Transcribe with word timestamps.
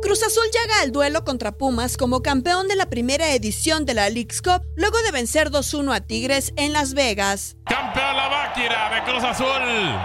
Cruz 0.00 0.22
Azul 0.22 0.44
llega 0.52 0.80
al 0.82 0.92
duelo 0.92 1.24
contra 1.24 1.52
Pumas 1.52 1.96
como 1.96 2.22
campeón 2.22 2.68
de 2.68 2.76
la 2.76 2.88
primera 2.88 3.34
edición 3.34 3.84
de 3.84 3.94
la 3.94 4.08
League's 4.08 4.40
Cup 4.40 4.62
luego 4.76 4.96
de 5.02 5.10
vencer 5.10 5.50
2-1 5.50 5.92
a 5.92 6.00
Tigres 6.00 6.52
en 6.56 6.72
Las 6.72 6.94
Vegas. 6.94 7.56
Campeón 7.66 8.16
la 8.16 8.28
máquina 8.28 8.90
de 8.94 9.10
Cruz 9.10 9.24
Azul. 9.24 9.46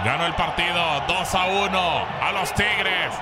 Ganó 0.04 0.26
el 0.26 0.34
partido 0.34 0.74
2 1.06 1.34
a 1.34 1.46
1 1.46 1.78
a 2.20 2.32
los 2.32 2.52
Tigres 2.54 3.14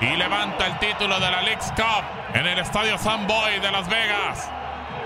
y 0.00 0.16
levanta 0.16 0.66
el 0.66 0.78
título 0.80 1.14
de 1.14 1.30
la 1.30 1.42
League's 1.42 1.72
Cup 1.76 2.04
en 2.34 2.46
el 2.46 2.58
estadio 2.58 2.98
San 2.98 3.26
Boy 3.28 3.60
de 3.62 3.70
Las 3.70 3.88
Vegas. 3.88 4.48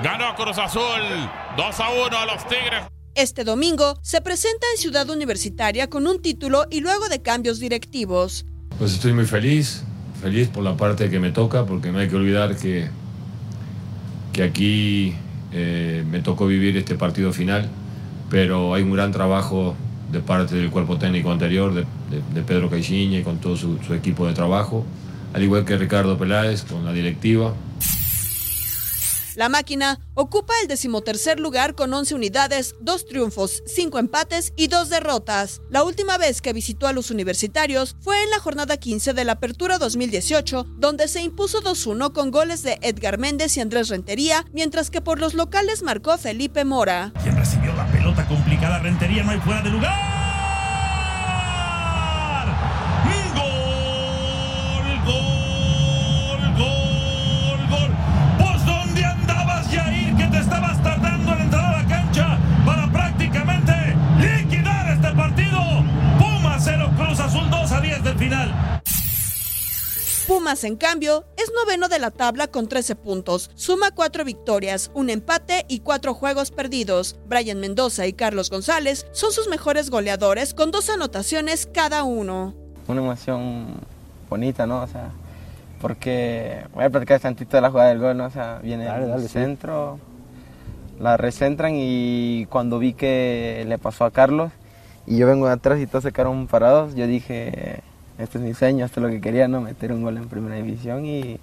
Ganó 0.02 0.34
Cruz 0.36 0.56
Azul 0.56 1.30
2 1.56 1.80
a 1.80 1.90
1 1.90 2.18
a 2.18 2.26
los 2.26 2.48
Tigres. 2.48 2.84
Este 3.14 3.44
domingo 3.44 3.98
se 4.02 4.22
presenta 4.22 4.66
en 4.74 4.80
Ciudad 4.80 5.08
Universitaria 5.10 5.90
con 5.90 6.06
un 6.06 6.22
título 6.22 6.64
y 6.70 6.80
luego 6.80 7.08
de 7.10 7.20
cambios 7.20 7.58
directivos. 7.60 8.46
Pues 8.78 8.94
estoy 8.94 9.12
muy 9.12 9.26
feliz, 9.26 9.82
feliz 10.20 10.48
por 10.48 10.62
la 10.64 10.76
parte 10.76 11.08
que 11.10 11.18
me 11.18 11.30
toca, 11.30 11.64
porque 11.66 11.90
no 11.92 11.98
hay 11.98 12.08
que 12.08 12.16
olvidar 12.16 12.56
que, 12.56 12.88
que 14.32 14.42
aquí 14.42 15.14
eh, 15.52 16.04
me 16.10 16.20
tocó 16.20 16.46
vivir 16.46 16.76
este 16.76 16.94
partido 16.94 17.32
final, 17.32 17.68
pero 18.30 18.74
hay 18.74 18.82
un 18.82 18.92
gran 18.92 19.12
trabajo 19.12 19.74
de 20.12 20.20
parte 20.20 20.56
del 20.56 20.70
cuerpo 20.70 20.96
técnico 20.98 21.30
anterior, 21.32 21.72
de, 21.74 21.84
de- 22.34 22.42
Pedro 22.42 22.68
Caixinha 22.68 23.18
y 23.18 23.22
con 23.22 23.38
todo 23.38 23.56
su, 23.56 23.78
su 23.86 23.94
equipo 23.94 24.26
de 24.26 24.32
trabajo, 24.34 24.84
al 25.32 25.42
igual 25.42 25.64
que 25.64 25.76
Ricardo 25.76 26.18
Peláez 26.18 26.62
con 26.64 26.84
la 26.84 26.92
directiva. 26.92 27.54
La 29.36 29.48
máquina 29.48 30.00
ocupa 30.14 30.52
el 30.62 30.68
decimotercer 30.68 31.38
lugar 31.38 31.74
con 31.74 31.92
11 31.92 32.14
unidades, 32.14 32.74
2 32.80 33.06
triunfos, 33.06 33.62
5 33.66 33.98
empates 33.98 34.52
y 34.56 34.66
2 34.66 34.90
derrotas. 34.90 35.60
La 35.70 35.84
última 35.84 36.18
vez 36.18 36.42
que 36.42 36.52
visitó 36.52 36.86
a 36.86 36.92
los 36.92 37.10
universitarios 37.10 37.96
fue 38.00 38.22
en 38.22 38.30
la 38.30 38.40
jornada 38.40 38.76
15 38.76 39.12
de 39.12 39.24
la 39.24 39.32
Apertura 39.32 39.78
2018, 39.78 40.66
donde 40.78 41.08
se 41.08 41.22
impuso 41.22 41.62
2-1 41.62 42.12
con 42.12 42.30
goles 42.30 42.62
de 42.62 42.78
Edgar 42.82 43.18
Méndez 43.18 43.56
y 43.56 43.60
Andrés 43.60 43.88
Rentería, 43.88 44.44
mientras 44.52 44.90
que 44.90 45.00
por 45.00 45.20
los 45.20 45.34
locales 45.34 45.82
marcó 45.82 46.16
Felipe 46.18 46.64
Mora. 46.64 47.12
Quien 47.22 47.36
recibió 47.36 47.74
la 47.74 47.86
pelota 47.90 48.26
complicada, 48.26 48.78
Rentería 48.78 49.22
no 49.22 49.30
hay 49.30 49.40
fuera 49.40 49.62
de 49.62 49.70
lugar. 49.70 50.09
Pumas, 70.30 70.62
en 70.62 70.76
cambio, 70.76 71.24
es 71.36 71.50
noveno 71.60 71.88
de 71.88 71.98
la 71.98 72.12
tabla 72.12 72.46
con 72.46 72.68
13 72.68 72.94
puntos. 72.94 73.50
Suma 73.56 73.90
4 73.90 74.24
victorias, 74.24 74.92
un 74.94 75.10
empate 75.10 75.64
y 75.66 75.80
4 75.80 76.14
juegos 76.14 76.52
perdidos. 76.52 77.18
Brian 77.26 77.58
Mendoza 77.58 78.06
y 78.06 78.12
Carlos 78.12 78.48
González 78.48 79.08
son 79.10 79.32
sus 79.32 79.48
mejores 79.48 79.90
goleadores 79.90 80.54
con 80.54 80.70
dos 80.70 80.88
anotaciones 80.88 81.66
cada 81.74 82.04
uno. 82.04 82.54
una 82.86 83.00
emoción 83.00 83.80
bonita, 84.28 84.68
¿no? 84.68 84.82
O 84.82 84.86
sea, 84.86 85.10
porque 85.80 86.64
voy 86.74 86.84
a 86.84 86.90
platicar 86.90 87.18
tantito 87.18 87.56
de 87.56 87.62
la 87.62 87.70
jugada 87.72 87.88
del 87.88 87.98
gol, 87.98 88.16
¿no? 88.16 88.26
O 88.26 88.30
sea, 88.30 88.60
viene 88.62 88.84
Dale, 88.84 89.12
el 89.12 89.22
sí. 89.22 89.30
centro, 89.30 89.98
la 91.00 91.16
recentran 91.16 91.72
y 91.74 92.46
cuando 92.50 92.78
vi 92.78 92.92
que 92.92 93.64
le 93.66 93.78
pasó 93.78 94.04
a 94.04 94.12
Carlos 94.12 94.52
y 95.08 95.16
yo 95.16 95.26
vengo 95.26 95.48
de 95.48 95.54
atrás 95.54 95.80
y 95.80 95.88
todos 95.88 96.04
se 96.04 96.12
quedaron 96.12 96.46
parados, 96.46 96.94
yo 96.94 97.08
dije, 97.08 97.82
este 98.18 98.38
es 98.38 98.44
mi 98.44 98.54
sueño, 98.54 98.84
esto 98.84 99.00
es 99.00 99.04
lo 99.04 99.10
que 99.10 99.20
quería, 99.20 99.48
¿no? 99.48 99.60
Meter 99.60 99.92
un 99.92 100.02
gol 100.02 100.16
en 100.16 100.28
primera 100.28 100.56
división 100.56 101.06
y, 101.06 101.38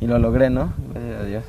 y 0.00 0.06
lo 0.06 0.18
logré, 0.18 0.50
¿no? 0.50 0.72
Gracias 0.92 1.20
a 1.20 1.24
Dios. 1.24 1.44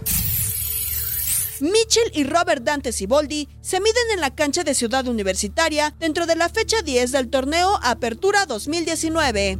Mitchell 1.61 2.11
y 2.13 2.23
Robert 2.23 2.63
Dante 2.63 2.91
Siboldi 2.91 3.49
se 3.61 3.79
miden 3.79 4.11
en 4.13 4.21
la 4.21 4.33
cancha 4.33 4.63
de 4.63 4.73
Ciudad 4.73 5.07
Universitaria 5.07 5.93
dentro 5.99 6.25
de 6.25 6.35
la 6.35 6.49
fecha 6.49 6.81
10 6.81 7.11
del 7.11 7.29
torneo 7.29 7.79
Apertura 7.83 8.45
2019. 8.45 9.59